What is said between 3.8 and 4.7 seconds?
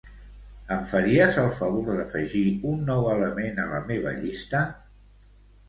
meva llista?